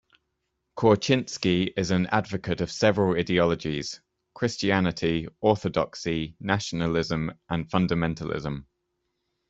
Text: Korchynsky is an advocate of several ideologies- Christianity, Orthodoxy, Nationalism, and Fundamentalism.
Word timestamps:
Korchynsky 0.75 1.73
is 1.77 1.91
an 1.91 2.07
advocate 2.07 2.59
of 2.59 2.71
several 2.71 3.15
ideologies- 3.15 4.01
Christianity, 4.33 5.27
Orthodoxy, 5.41 6.35
Nationalism, 6.39 7.31
and 7.49 7.69
Fundamentalism. 7.69 8.65